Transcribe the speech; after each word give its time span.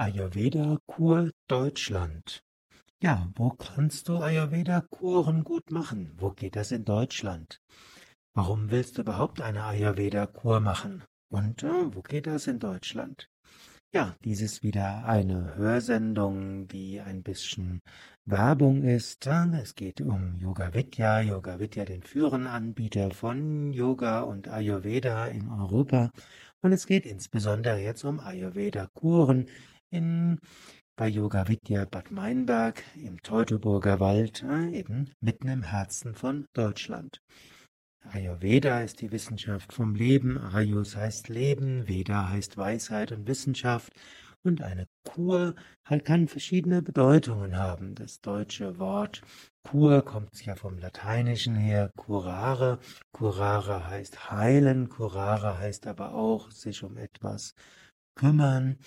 Ayurveda-Kur 0.00 1.30
Deutschland. 1.46 2.42
Ja, 3.02 3.28
wo 3.34 3.50
kannst 3.50 4.08
du 4.08 4.16
Ayurveda-Kuren 4.16 5.44
gut 5.44 5.70
machen? 5.70 6.14
Wo 6.16 6.30
geht 6.30 6.56
das 6.56 6.72
in 6.72 6.86
Deutschland? 6.86 7.60
Warum 8.32 8.70
willst 8.70 8.96
du 8.96 9.02
überhaupt 9.02 9.42
eine 9.42 9.62
Ayurveda-Kur 9.62 10.60
machen? 10.60 11.04
Und 11.28 11.64
äh, 11.64 11.94
wo 11.94 12.00
geht 12.00 12.26
das 12.26 12.46
in 12.46 12.58
Deutschland? 12.60 13.28
Ja, 13.92 14.16
dies 14.24 14.40
ist 14.40 14.62
wieder 14.62 15.04
eine 15.04 15.56
Hörsendung, 15.56 16.66
die 16.66 16.98
ein 17.02 17.22
bisschen 17.22 17.82
Werbung 18.24 18.84
ist. 18.84 19.26
Es 19.26 19.74
geht 19.74 20.00
um 20.00 20.38
Yoga 20.38 20.72
Vidya, 20.72 21.20
Yoga 21.20 21.58
Vidya, 21.58 21.84
den 21.84 22.02
führenden 22.02 22.46
Anbieter 22.46 23.10
von 23.10 23.74
Yoga 23.74 24.20
und 24.22 24.48
Ayurveda 24.48 25.26
in 25.26 25.50
Europa. 25.50 26.10
Und 26.62 26.72
es 26.72 26.86
geht 26.86 27.04
insbesondere 27.04 27.80
jetzt 27.80 28.04
um 28.04 28.18
Ayurveda-Kuren 28.18 29.46
in, 29.90 30.38
bei 30.96 31.08
Yoga 31.08 31.48
Vidya 31.48 31.84
Bad 31.84 32.10
Meinberg 32.10 32.82
im 32.96 33.22
Teutoburger 33.22 34.00
Wald, 34.00 34.44
eben 34.72 35.10
mitten 35.20 35.48
im 35.48 35.62
Herzen 35.62 36.14
von 36.14 36.46
Deutschland. 36.54 37.20
Ayurveda 38.12 38.80
ist 38.80 39.02
die 39.02 39.12
Wissenschaft 39.12 39.72
vom 39.72 39.94
Leben, 39.94 40.38
Ayus 40.38 40.96
heißt 40.96 41.28
Leben, 41.28 41.86
Veda 41.86 42.30
heißt 42.30 42.56
Weisheit 42.56 43.12
und 43.12 43.28
Wissenschaft 43.28 43.92
und 44.42 44.62
eine 44.62 44.86
Kur 45.04 45.54
kann 46.04 46.28
verschiedene 46.28 46.82
Bedeutungen 46.82 47.56
haben. 47.56 47.94
Das 47.94 48.20
deutsche 48.20 48.78
Wort 48.78 49.22
Kur 49.62 50.02
kommt 50.02 50.44
ja 50.44 50.54
vom 50.54 50.78
Lateinischen 50.78 51.54
her, 51.54 51.90
curare. 51.96 52.78
Curare 53.12 53.86
heißt 53.88 54.30
heilen, 54.30 54.88
curare 54.88 55.58
heißt 55.58 55.86
aber 55.86 56.14
auch 56.14 56.50
sich 56.50 56.82
um 56.82 56.96
etwas 56.96 57.54
kümmern. 58.14 58.78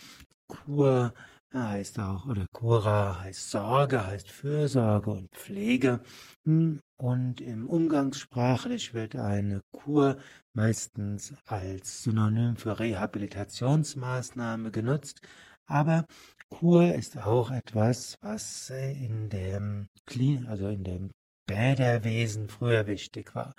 Kur 0.54 1.14
heißt 1.54 2.00
auch, 2.00 2.26
oder 2.26 2.46
Cura 2.52 3.22
heißt 3.22 3.52
Sorge, 3.52 4.06
heißt 4.06 4.30
Fürsorge 4.30 5.12
und 5.12 5.30
Pflege. 5.32 6.02
Hm, 6.46 6.80
und 6.98 7.42
im 7.42 7.68
Umgangssprachlich 7.68 8.94
wird 8.94 9.16
eine 9.16 9.62
Kur 9.72 10.18
meistens 10.54 11.34
als 11.46 12.04
Synonym 12.04 12.56
für 12.56 12.80
Rehabilitationsmaßnahme 12.80 14.72
genutzt. 14.72 15.22
Aber 15.66 16.06
Kur 16.50 16.94
ist 16.94 17.18
auch 17.18 17.52
etwas, 17.52 18.18
was 18.22 18.70
in 18.70 19.30
dem, 19.30 19.88
also 20.48 20.68
in 20.70 20.84
dem 20.84 21.12
Bäderwesen 21.48 22.48
früher 22.48 22.88
wichtig 22.88 23.36
war. 23.36 23.54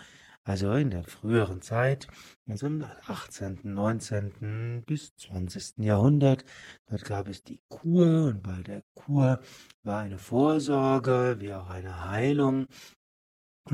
Also 0.46 0.74
in 0.74 0.90
der 0.90 1.04
früheren 1.04 1.62
Zeit, 1.62 2.06
also 2.46 2.66
im 2.66 2.84
18., 3.06 3.60
19. 3.62 4.84
bis 4.84 5.16
20. 5.16 5.78
Jahrhundert, 5.78 6.44
dort 6.86 7.04
gab 7.06 7.28
es 7.28 7.42
die 7.42 7.60
Kur 7.68 8.26
und 8.26 8.42
bei 8.42 8.62
der 8.62 8.82
Kur 8.94 9.40
war 9.84 10.00
eine 10.02 10.18
Vorsorge 10.18 11.36
wie 11.40 11.54
auch 11.54 11.70
eine 11.70 12.10
Heilung 12.10 12.66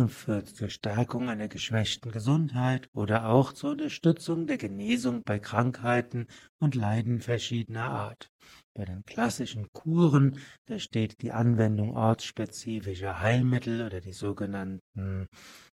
für 0.06 0.44
zur 0.44 0.68
Stärkung 0.68 1.28
einer 1.28 1.48
geschwächten 1.48 2.12
Gesundheit 2.12 2.88
oder 2.92 3.28
auch 3.28 3.52
zur 3.52 3.72
Unterstützung 3.72 4.46
der 4.46 4.56
Genesung 4.56 5.22
bei 5.24 5.41
Krankheiten 5.41 6.28
und 6.60 6.76
Leiden 6.76 7.20
verschiedener 7.20 7.91
Art. 7.91 8.30
Bei 8.74 8.84
den 8.84 9.04
klassischen 9.04 9.72
Kuren, 9.72 10.38
da 10.66 10.78
steht 10.78 11.20
die 11.22 11.32
Anwendung 11.32 11.96
ortsspezifischer 11.96 13.18
Heilmittel 13.18 13.84
oder 13.84 14.00
die 14.00 14.12
sogenannten 14.12 15.26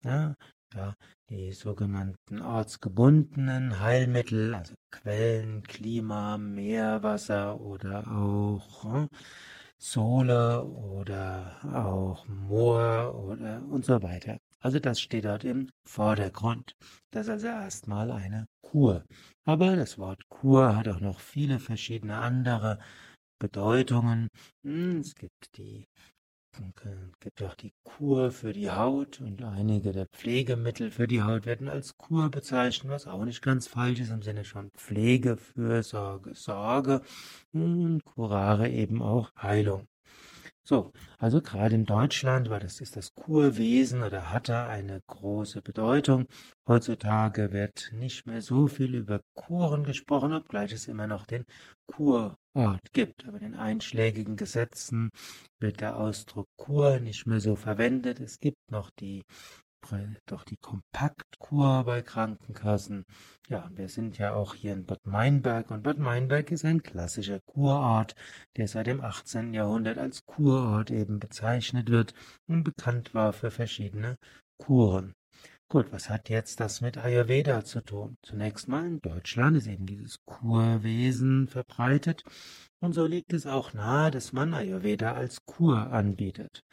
ja, 0.04 0.36
ja, 0.76 0.94
die 1.30 1.52
sogenannten 1.52 2.42
ortsgebundenen 2.42 3.80
Heilmittel, 3.80 4.56
also 4.56 4.76
Quellen, 4.92 5.64
Klima, 5.64 6.38
Meerwasser 6.38 7.60
oder 7.60 8.08
auch 8.08 8.84
hm, 8.84 9.08
Sohle 9.78 10.64
oder 10.66 11.58
auch 11.74 12.28
Moor 12.28 13.16
oder 13.16 13.64
und 13.70 13.86
so 13.86 14.02
weiter. 14.02 14.38
Also 14.60 14.80
das 14.80 15.02
steht 15.02 15.26
dort 15.26 15.44
im 15.44 15.70
Vordergrund. 15.88 16.76
Das 17.12 17.28
ist 17.28 17.32
also 17.32 17.48
erstmal 17.48 18.12
eine 18.12 18.46
Kur. 18.62 19.04
Aber 19.44 19.76
das 19.76 19.98
Wort 19.98 20.22
Kur 20.30 20.76
hat 20.76 20.88
auch 20.88 21.00
noch 21.00 21.20
viele 21.20 21.60
verschiedene 21.60 22.18
andere 22.18 22.78
Bedeutungen. 23.40 24.28
Hm, 24.64 25.00
es 25.00 25.16
gibt 25.16 25.58
die 25.58 25.88
es 26.54 27.20
gibt 27.20 27.42
auch 27.44 27.56
die 27.56 27.74
Kur 27.84 28.32
für 28.32 28.52
die 28.52 28.70
Haut 28.70 29.22
und 29.22 29.42
einige 29.44 29.92
der 29.92 30.08
Pflegemittel 30.08 30.92
für 30.92 31.08
die 31.08 31.22
Haut 31.22 31.46
werden 31.46 31.70
als 31.70 31.98
Kur 31.98 32.30
bezeichnet, 32.30 32.92
was 32.92 33.08
auch 33.08 33.24
nicht 33.24 33.42
ganz 33.42 33.68
falsch 33.68 34.00
ist 34.02 34.12
im 34.12 34.22
Sinne 34.22 34.44
von 34.44 34.70
Pflege, 34.72 35.38
Fürsorge, 35.38 36.36
Sorge 36.36 37.02
und 37.54 38.04
Curare 38.04 38.70
eben 38.70 39.02
auch 39.02 39.32
Heilung. 39.36 39.88
So, 40.64 40.94
also 41.18 41.42
gerade 41.42 41.74
in 41.74 41.86
Deutschland 41.86 42.50
war 42.50 42.60
das 42.60 42.82
ist 42.82 42.96
das 42.96 43.14
Kurwesen 43.16 44.04
oder 44.04 44.32
hatte 44.32 44.68
eine 44.68 45.02
große 45.08 45.62
Bedeutung. 45.62 46.28
Heutzutage 46.68 47.52
wird 47.52 47.92
nicht 47.94 48.28
mehr 48.28 48.42
so 48.42 48.68
viel 48.68 48.94
über 48.94 49.22
Kuren 49.34 49.84
gesprochen, 49.84 50.34
obgleich 50.34 50.72
es 50.72 50.88
immer 50.88 51.08
noch 51.08 51.26
den 51.26 51.46
Kurort 51.88 52.38
gibt. 52.94 53.28
Aber 53.28 53.42
in 53.42 53.56
einschlägigen 53.56 54.36
Gesetzen 54.36 55.10
wird 55.60 55.82
der 55.82 55.98
Ausdruck 55.98 56.48
Kur 56.58 57.00
nicht 57.00 57.26
mehr 57.26 57.40
so 57.40 57.56
verwendet. 57.56 58.20
Es 58.20 58.40
gibt 58.40 58.70
noch 58.70 58.92
die 58.92 59.24
doch 60.26 60.44
die 60.44 60.58
Kompaktkur 60.58 61.84
bei 61.84 62.02
Krankenkassen. 62.02 63.06
Ja, 63.50 63.70
wir 63.74 63.90
sind 63.90 64.18
ja 64.18 64.34
auch 64.34 64.56
hier 64.56 64.74
in 64.74 64.86
Bad 64.86 65.06
Meinberg 65.06 65.72
und 65.72 65.84
Bad 65.84 65.98
Meinberg 65.98 66.52
ist 66.52 66.66
ein 66.66 66.84
klassischer 66.84 67.40
Kurort, 67.42 68.16
der 68.58 68.68
seit 68.68 68.88
dem 68.88 69.02
18. 69.02 69.54
Jahrhundert 69.54 69.98
als 69.98 70.26
Kurort 70.26 70.92
eben 70.92 71.20
bezeichnet 71.20 71.90
wird 71.90 72.14
und 72.48 72.64
bekannt 72.64 73.14
war 73.14 73.34
für 73.34 73.52
verschiedene 73.52 74.18
Kuren. 74.58 75.14
Gut, 75.72 75.92
was 75.94 76.10
hat 76.10 76.30
jetzt 76.30 76.60
das 76.60 76.82
mit 76.82 76.98
Ayurveda 76.98 77.64
zu 77.64 77.82
tun? 77.82 78.18
Zunächst 78.24 78.68
mal 78.68 78.86
in 78.86 79.00
Deutschland 79.00 79.56
ist 79.56 79.68
eben 79.68 79.86
dieses 79.86 80.18
Kurwesen 80.26 81.48
verbreitet 81.48 82.24
und 82.82 82.94
so 82.94 83.06
liegt 83.06 83.32
es 83.32 83.48
auch 83.48 83.74
nahe, 83.74 84.12
dass 84.12 84.34
man 84.34 84.54
Ayurveda 84.54 85.14
als 85.14 85.46
Kur 85.46 85.94
anbietet. 85.94 86.66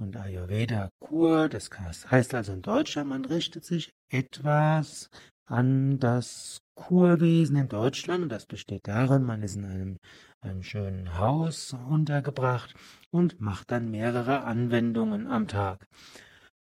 Und 0.00 0.16
Ayurveda 0.16 0.90
Kur, 0.98 1.50
das 1.50 1.68
heißt 2.10 2.34
also 2.34 2.52
in 2.52 2.62
Deutschland, 2.62 3.10
man 3.10 3.26
richtet 3.26 3.66
sich 3.66 3.92
etwas 4.08 5.10
an 5.44 5.98
das 5.98 6.62
Kurwesen 6.74 7.56
in 7.56 7.68
Deutschland. 7.68 8.22
Und 8.22 8.28
das 8.30 8.46
besteht 8.46 8.88
darin, 8.88 9.24
man 9.24 9.42
ist 9.42 9.56
in 9.56 9.66
einem, 9.66 9.96
einem 10.40 10.62
schönen 10.62 11.18
Haus 11.18 11.76
untergebracht 11.90 12.74
und 13.10 13.42
macht 13.42 13.70
dann 13.70 13.90
mehrere 13.90 14.44
Anwendungen 14.44 15.26
am 15.26 15.48
Tag. 15.48 15.86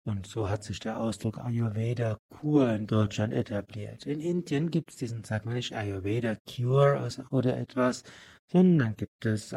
Und 0.05 0.27
so 0.27 0.51
hat 0.51 0.63
sich 0.63 0.81
der 0.81 1.01
Ausdruck 1.01 1.39
Ayurveda 1.39 2.19
Kur 2.29 2.71
in 2.71 2.87
Deutschland 2.87 3.33
etabliert. 3.33 4.05
In 4.05 4.21
Indien 4.21 4.71
gibt 4.71 4.91
es 4.91 4.97
diesen, 4.97 5.25
sagt 5.25 5.47
man 5.47 5.55
nicht 5.55 5.75
Ayurveda 5.75 6.37
Cure 6.47 7.09
oder 7.31 7.57
etwas, 7.57 8.03
sondern 8.53 8.95
gibt 8.97 9.25
es, 9.25 9.55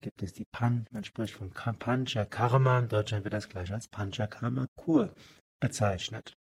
gibt 0.00 0.22
es 0.22 0.32
die 0.32 0.46
Pan, 0.46 0.86
man 0.90 1.04
spricht 1.04 1.34
von 1.34 1.50
Pancha 1.50 2.24
Karma, 2.24 2.78
in 2.78 2.88
Deutschland 2.88 3.24
wird 3.24 3.34
das 3.34 3.48
gleich 3.48 3.72
als 3.72 3.88
Pancha 3.88 4.26
Karma 4.26 4.66
Kur 4.74 5.14
bezeichnet. 5.60 6.34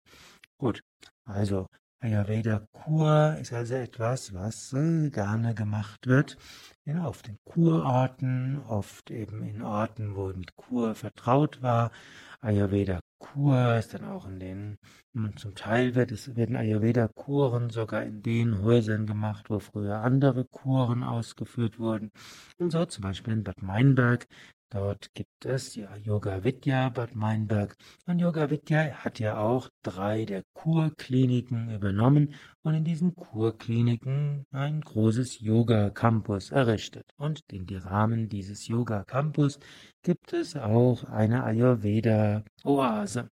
Gut, 0.56 0.82
also 1.24 1.66
Ayurveda 1.98 2.66
Kur 2.72 3.36
ist 3.40 3.52
also 3.52 3.74
etwas, 3.74 4.32
was 4.32 4.72
äh, 4.72 5.10
gerne 5.10 5.54
gemacht 5.54 6.06
wird 6.06 6.38
ja, 6.84 7.04
auf 7.04 7.22
den 7.22 7.38
Kurorten, 7.44 8.62
oft 8.68 9.10
eben 9.10 9.42
in 9.42 9.62
Orten, 9.62 10.16
wo 10.16 10.28
mit 10.28 10.56
Kur 10.56 10.94
vertraut 10.94 11.60
war. 11.60 11.90
Ayurveda 12.40 13.00
Kur 13.18 13.76
ist 13.76 13.92
dann 13.92 14.04
auch 14.04 14.26
in 14.26 14.40
den, 14.40 14.78
zum 15.36 15.54
Teil 15.54 15.94
wird 15.94 16.10
es, 16.10 16.34
werden 16.36 16.56
Ayurveda-Kuren 16.56 17.68
sogar 17.68 18.02
in 18.02 18.22
den 18.22 18.62
Häusern 18.62 19.06
gemacht, 19.06 19.50
wo 19.50 19.58
früher 19.58 19.98
andere 20.00 20.46
Kuren 20.46 21.02
ausgeführt 21.02 21.78
wurden. 21.78 22.10
Und 22.58 22.70
so 22.70 22.84
zum 22.86 23.02
Beispiel 23.02 23.34
in 23.34 23.44
Bad 23.44 23.62
Meinberg 23.62 24.26
Dort 24.72 25.12
gibt 25.14 25.46
es 25.46 25.74
ja 25.74 25.96
Yoga 25.96 26.44
Vidya 26.44 26.90
Bad 26.90 27.16
Meinberg. 27.16 27.76
Und 28.06 28.20
Yoga 28.20 28.50
Vidya 28.50 29.02
hat 29.02 29.18
ja 29.18 29.36
auch 29.36 29.68
drei 29.82 30.24
der 30.24 30.44
Kurkliniken 30.52 31.74
übernommen 31.74 32.34
und 32.62 32.74
in 32.74 32.84
diesen 32.84 33.16
Kurkliniken 33.16 34.46
ein 34.52 34.80
großes 34.80 35.40
Yoga 35.40 35.90
Campus 35.90 36.52
errichtet. 36.52 37.04
Und 37.16 37.42
in 37.50 37.66
die 37.66 37.78
Rahmen 37.78 38.28
dieses 38.28 38.68
Yoga 38.68 39.02
Campus 39.02 39.58
gibt 40.04 40.32
es 40.32 40.54
auch 40.54 41.02
eine 41.02 41.42
Ayurveda 41.42 42.29
Oase. 42.64 43.30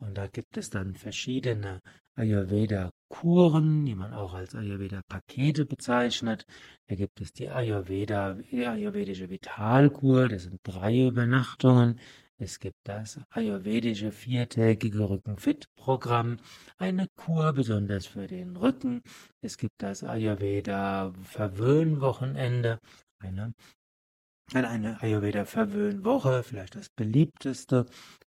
Und 0.00 0.16
da 0.16 0.26
gibt 0.28 0.56
es 0.56 0.70
dann 0.70 0.94
verschiedene 0.94 1.80
Ayurveda-Kuren, 2.14 3.84
die 3.84 3.94
man 3.94 4.12
auch 4.12 4.34
als 4.34 4.54
Ayurveda-Pakete 4.54 5.66
bezeichnet. 5.66 6.46
Da 6.88 6.94
gibt 6.94 7.20
es 7.20 7.32
die 7.32 7.48
Ayurveda, 7.48 8.34
die 8.34 8.66
ayurvedische 8.66 9.28
Vitalkur, 9.30 10.28
das 10.28 10.44
sind 10.44 10.60
drei 10.62 11.06
Übernachtungen. 11.06 11.98
Es 12.40 12.60
gibt 12.60 12.78
das 12.84 13.20
ayurvedische 13.30 14.12
viertägige 14.12 15.10
Rücken-Fit-Programm, 15.10 16.36
eine 16.76 17.08
Kur 17.16 17.52
besonders 17.52 18.06
für 18.06 18.28
den 18.28 18.56
Rücken. 18.56 19.02
Es 19.40 19.58
gibt 19.58 19.82
das 19.82 20.04
Ayurveda 20.04 21.12
Verwöhnwochenende 24.48 24.64
eine 24.64 24.88
eine 24.88 25.02
Ayurveda-Verwöhnwoche, 25.02 26.42
vielleicht 26.42 26.74
das 26.74 26.88
beliebteste 26.88 27.84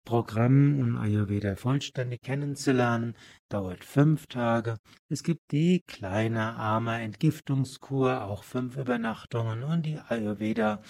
Programm, 0.05 0.81
um 0.81 0.97
Ayurveda 0.97 1.55
vollständig 1.55 2.23
kennenzulernen, 2.23 3.15
dauert 3.49 3.85
fünf 3.85 4.27
Tage. 4.27 4.79
Es 5.09 5.23
gibt 5.23 5.53
die 5.53 5.85
kleine 5.87 6.57
arme 6.57 7.01
Entgiftungskur, 7.01 8.25
auch 8.25 8.43
fünf 8.43 8.77
Übernachtungen 8.77 9.63
und 9.63 9.87
die 9.87 10.01
Ayurveda 10.09 10.83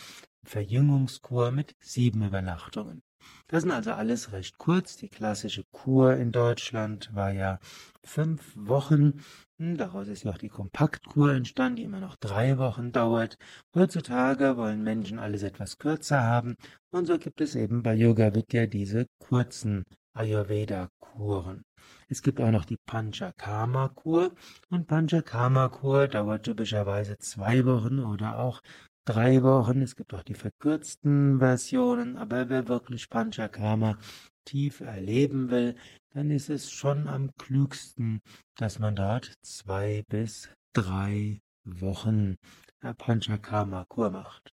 Verjüngungskur 0.45 1.51
mit 1.51 1.75
sieben 1.79 2.27
Übernachtungen. 2.27 3.03
Das 3.49 3.65
sind 3.65 3.73
also 3.73 3.93
alles 3.93 4.33
recht 4.33 4.57
kurz. 4.57 4.97
Die 4.97 5.11
klassische 5.11 5.65
Kur 5.73 6.17
in 6.17 6.33
Deutschland 6.33 7.15
war 7.15 7.33
ja 7.33 7.59
fünf 8.03 8.55
Wochen. 8.57 9.21
Daraus 9.61 10.07
ist 10.07 10.23
ja 10.23 10.31
auch 10.31 10.39
die 10.39 10.51
Kompaktkur 10.51 11.33
entstanden, 11.33 11.77
die 11.77 11.83
immer 11.83 11.99
noch 11.99 12.15
drei 12.15 12.59
Wochen 12.59 12.93
dauert. 12.93 13.37
Heutzutage 13.75 14.57
wollen 14.57 14.85
Menschen 14.85 15.19
alles 15.19 15.43
etwas 15.43 15.79
kürzer 15.79 16.23
haben. 16.23 16.55
Und 16.93 17.07
so 17.07 17.19
gibt 17.19 17.41
es 17.41 17.57
eben 17.57 17.83
bei 17.83 17.95
Yoga 17.95 18.37
Vidya 18.37 18.67
diese 18.67 19.07
kurzen 19.19 19.83
Ayurveda-Kuren. 20.15 21.65
Es 22.07 22.23
gibt 22.23 22.41
auch 22.41 22.53
noch 22.53 22.67
die 22.67 22.77
Panchakarma-Kur. 22.87 24.31
Und 24.71 24.87
Panchakarma-Kur 24.87 26.07
dauert 26.07 26.45
typischerweise 26.45 27.19
zwei 27.19 27.65
Wochen 27.67 27.99
oder 27.99 28.39
auch 28.39 28.63
drei 29.05 29.43
Wochen. 29.43 29.83
Es 29.83 29.97
gibt 29.97 30.15
auch 30.15 30.23
die 30.23 30.35
verkürzten 30.35 31.41
Versionen, 31.41 32.17
aber 32.17 32.49
wer 32.49 32.69
wirklich 32.69 33.11
Panchakarma 33.11 33.99
tief 34.49 34.81
erleben 34.81 35.51
will, 35.51 35.77
dann 36.15 36.31
ist 36.31 36.49
es 36.49 36.71
schon 36.71 37.07
am 37.07 37.31
klügsten, 37.37 38.21
dass 38.57 38.79
man 38.79 38.97
dort 38.97 39.35
zwei 39.43 40.03
bis 40.09 40.49
drei 40.73 41.41
Wochen 41.65 42.37
Panchakarma-Kur 42.81 44.11
macht. 44.11 44.51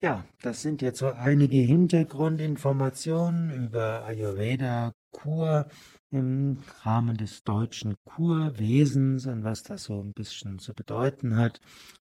Ja, 0.00 0.24
das 0.42 0.62
sind 0.62 0.80
jetzt 0.80 1.00
so 1.00 1.08
einige 1.08 1.58
Hintergrundinformationen 1.58 3.50
über 3.66 4.04
Ayurveda 4.04 4.92
Kur 5.10 5.66
im 6.10 6.62
Rahmen 6.82 7.16
des 7.16 7.42
deutschen 7.42 7.96
Kurwesens 8.04 9.26
und 9.26 9.42
was 9.44 9.64
das 9.64 9.84
so 9.84 10.00
ein 10.00 10.12
bisschen 10.12 10.60
zu 10.60 10.72
bedeuten 10.72 11.36
hat. 11.36 11.60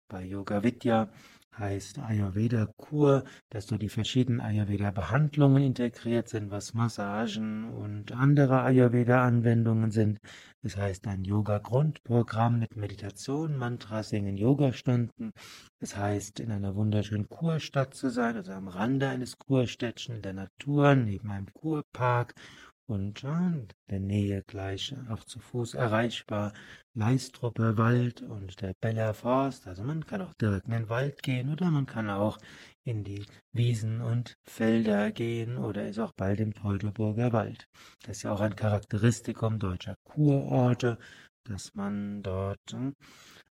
Bei 0.07 0.23
Yoga 0.23 0.61
Vidya 0.61 1.09
heißt 1.57 2.00
Ayurveda 2.00 2.68
Kur, 2.78 3.24
dass 3.50 3.68
dort 3.68 3.81
die 3.81 3.90
verschiedenen 3.90 4.42
Ayurveda 4.42 4.92
Behandlungen 4.92 5.63
integriert 5.63 6.30
sind, 6.30 6.52
was 6.52 6.74
Massagen 6.74 7.69
und 7.69 8.12
andere 8.12 8.62
Ayurveda 8.62 9.24
Anwendungen 9.24 9.92
sind. 9.92 10.19
Das 10.62 10.78
heißt 10.78 11.07
ein 11.07 11.24
Yoga 11.24 11.60
Grundprogramm 11.60 12.60
mit 12.60 12.75
Meditation, 12.75 13.56
Mantra 13.56 14.04
singen, 14.04 14.36
Yogastunden. 14.36 15.31
Das 15.80 15.96
heißt 15.96 16.40
in 16.40 16.52
einer 16.52 16.75
wunderschönen 16.75 17.30
Kurstadt 17.30 17.94
zu 17.94 18.10
sein, 18.10 18.36
also 18.36 18.52
am 18.52 18.68
Rande 18.68 19.07
eines 19.07 19.38
Kurstädtchen 19.38 20.16
in 20.16 20.22
der 20.24 20.34
Natur, 20.34 20.96
neben 20.96 21.30
einem 21.30 21.54
Kurpark 21.54 22.34
und 22.87 23.23
in 23.23 23.67
der 23.89 23.99
Nähe 23.99 24.43
gleich 24.43 24.93
auch 25.09 25.23
zu 25.23 25.39
Fuß 25.39 25.73
erreichbar 25.73 26.53
Leistrupper 26.93 27.77
Wald 27.77 28.21
und 28.21 28.61
der 28.61 28.73
Beller 28.79 29.13
Forst. 29.13 29.67
Also 29.67 29.83
man 29.83 30.05
kann 30.05 30.21
auch 30.21 30.33
direkt 30.35 30.65
in 30.65 30.71
den 30.71 30.89
Wald 30.89 31.23
gehen 31.23 31.51
oder 31.51 31.71
man 31.71 31.85
kann 31.85 32.09
auch 32.09 32.37
in 32.83 33.03
die 33.03 33.25
Wiesen 33.51 34.01
und 34.01 34.37
Felder 34.43 35.11
gehen 35.11 35.57
oder 35.57 35.87
ist 35.87 35.99
auch 35.99 36.13
bald 36.13 36.39
im 36.39 36.53
Teutoburger 36.53 37.33
Wald. 37.33 37.67
Das 38.03 38.17
ist 38.17 38.23
ja 38.23 38.31
auch 38.31 38.41
ein 38.41 38.55
Charakteristikum 38.55 39.59
deutscher 39.59 39.95
Kurorte, 40.03 40.97
dass 41.43 41.73
man 41.73 42.21
dort 42.21 42.71
hm, 42.71 42.93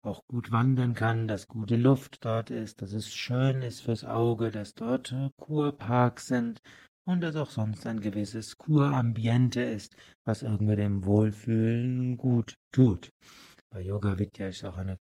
auch 0.01 0.25
gut 0.27 0.51
wandern 0.51 0.93
kann, 0.93 1.27
dass 1.27 1.47
gute 1.47 1.75
Luft 1.75 2.23
dort 2.25 2.49
ist, 2.49 2.81
dass 2.81 2.93
es 2.93 3.13
schön 3.13 3.61
ist 3.61 3.81
fürs 3.81 4.03
Auge, 4.03 4.51
dass 4.51 4.73
dort 4.73 5.11
äh, 5.11 5.29
Kurparks 5.37 6.27
sind, 6.27 6.61
und 7.09 7.21
dass 7.21 7.35
auch 7.35 7.49
sonst 7.49 7.87
ein 7.87 8.01
gewisses 8.01 8.55
Kurambiente 8.55 9.61
ist, 9.61 9.95
was 10.25 10.43
irgendwie 10.43 10.75
dem 10.75 11.05
Wohlfühlen 11.05 12.17
gut 12.17 12.53
tut. 12.71 13.09
Bei 13.71 13.81
Yoga 13.81 14.19
Vidya 14.19 14.49
ist 14.49 14.63
auch 14.63 14.77
eine 14.77 14.99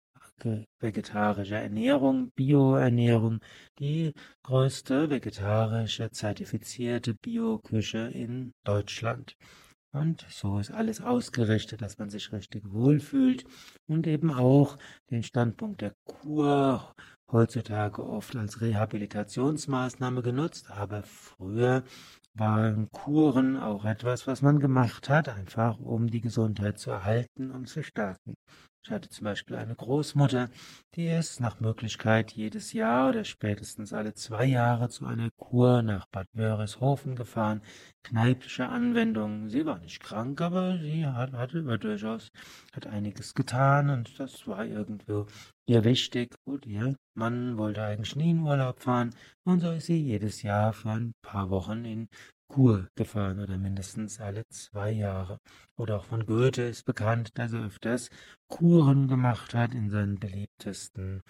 vegetarische 0.80 1.56
Ernährung, 1.56 2.30
Bioernährung, 2.36 3.40
die 3.80 4.13
größte 4.44 5.10
vegetarische 5.10 6.12
zertifizierte 6.12 7.16
Bioküche 7.16 8.12
in 8.13 8.54
Deutschland. 8.63 9.36
Und 9.92 10.28
so 10.30 10.60
ist 10.60 10.69
alles 10.72 11.01
ausgerichtet, 11.01 11.81
dass 11.81 11.98
man 11.98 12.12
sich 12.12 12.31
richtig 12.31 12.72
wohlfühlt 12.72 13.46
und 13.88 14.06
eben 14.06 14.30
auch 14.31 14.78
den 15.10 15.24
Standpunkt 15.24 15.81
der 15.81 15.96
Kur 16.04 16.94
heutzutage 17.31 18.04
oft 18.04 18.36
als 18.36 18.62
Rehabilitationsmaßnahme 18.62 20.22
genutzt, 20.22 20.72
aber 20.72 21.04
früher 21.04 21.83
waren 22.33 22.89
Kuren 22.92 23.57
auch 23.57 23.86
etwas, 23.86 24.27
was 24.27 24.42
man 24.42 24.60
gemacht 24.60 25.10
hat, 25.10 25.30
einfach 25.30 25.80
um 25.80 26.07
die 26.07 26.22
Gesundheit 26.22 26.80
zu 26.80 26.92
erhalten 26.92 27.51
und 27.51 27.68
zu 27.68 27.83
stärken. 27.83 28.36
Ich 28.86 28.92
hatte 28.92 29.10
zum 29.10 29.24
Beispiel 29.24 29.56
eine 29.56 29.74
Großmutter, 29.74 30.48
die 30.94 31.08
ist 31.08 31.40
nach 31.40 31.60
Möglichkeit 31.60 32.34
jedes 32.34 32.72
Jahr 32.72 33.10
oder 33.10 33.24
spätestens 33.24 33.94
alle 33.94 34.14
zwei 34.14 34.46
Jahre 34.46 34.90
zu 34.90 35.08
einer 35.08 35.32
Kur 35.38 35.82
nach 35.82 36.06
Bad 36.06 36.28
Wörishofen 36.34 37.16
gefahren. 37.16 37.64
Kneipische 38.04 38.70
Anwendung. 38.70 39.50
Sie 39.50 39.66
war 39.66 39.80
nicht 39.80 40.04
krank, 40.04 40.40
aber 40.40 40.78
sie 40.78 41.04
hat, 41.04 41.34
hatte 41.34 41.58
über 41.58 41.80
durchaus 41.80 42.30
hat 42.74 42.86
einiges 42.86 43.34
getan 43.34 43.90
und 43.90 44.20
das 44.20 44.46
war 44.46 44.64
irgendwo 44.64 45.26
ihr 45.66 45.84
wichtig. 45.84 46.36
Gut, 46.46 46.68
ihr 46.68 46.96
Mann 47.16 47.58
wollte 47.58 47.82
eigentlich 47.82 48.16
nie 48.16 48.30
in 48.30 48.42
Urlaub 48.42 48.82
fahren 48.82 49.16
und 49.46 49.62
so 49.62 49.72
ist 49.72 49.88
sie 49.88 50.00
jedes 50.00 50.44
Jahr 50.44 50.74
für 50.74 50.92
ein 50.92 51.16
paar 51.24 51.50
Wochen 51.50 51.86
in 51.86 52.08
Kur 52.48 52.88
gefahren 52.96 53.40
oder 53.40 53.58
mindestens 53.58 54.20
alle 54.20 54.46
zwei 54.50 54.92
Jahre. 54.92 55.40
Oder 55.78 55.98
auch 55.98 56.06
von 56.06 56.26
Goethe 56.26 56.64
ist 56.64 56.86
bekannt, 56.86 57.32
dass 57.36 57.54
er 57.54 57.66
öfters 57.66 58.10
Kuren 58.48 59.08
gemacht 59.08 59.54
hat 59.54 59.74
in 59.74 59.90
seinen 59.90 60.20
beliebtesten 60.20 61.22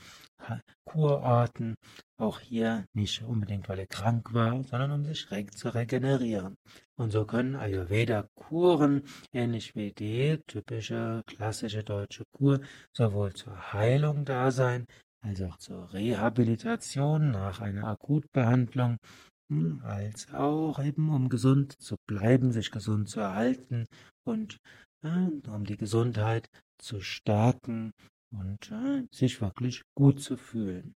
Kurorten. 0.83 1.75
Auch 2.17 2.39
hier 2.39 2.85
nicht 2.93 3.23
unbedingt, 3.23 3.67
weil 3.69 3.79
er 3.79 3.87
krank 3.87 4.33
war, 4.33 4.63
sondern 4.63 4.91
um 4.91 5.05
sich 5.05 5.27
zu 5.55 5.73
regenerieren. 5.73 6.57
Und 6.95 7.11
so 7.11 7.25
können 7.25 7.55
Ayurveda-Kuren, 7.55 9.03
ähnlich 9.33 9.75
wie 9.75 9.91
die 9.93 10.39
typische 10.47 11.23
klassische 11.25 11.83
deutsche 11.83 12.25
Kur, 12.31 12.61
sowohl 12.93 13.33
zur 13.33 13.73
Heilung 13.73 14.25
da 14.25 14.51
sein, 14.51 14.85
als 15.21 15.41
auch 15.41 15.57
zur 15.57 15.91
Rehabilitation 15.91 17.31
nach 17.31 17.59
einer 17.59 17.87
Akutbehandlung 17.87 18.97
als 19.83 20.33
auch 20.33 20.83
eben 20.83 21.09
um 21.09 21.29
gesund 21.29 21.79
zu 21.79 21.95
bleiben, 22.07 22.51
sich 22.51 22.71
gesund 22.71 23.09
zu 23.09 23.19
erhalten 23.19 23.85
und 24.23 24.57
äh, 25.03 25.29
um 25.47 25.65
die 25.65 25.77
Gesundheit 25.77 26.49
zu 26.77 27.01
stärken 27.01 27.91
und 28.31 28.71
äh, 28.71 29.03
sich 29.11 29.41
wirklich 29.41 29.83
gut 29.95 30.21
zu 30.21 30.37
fühlen. 30.37 30.95